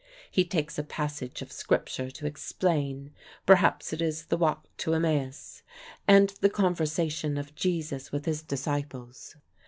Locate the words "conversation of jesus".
6.49-8.11